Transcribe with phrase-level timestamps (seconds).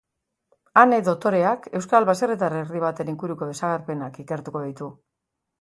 [0.83, 4.93] Ane doktoreak euskal baserritar herri baten inguruko desagerpenak ikertuko ditu.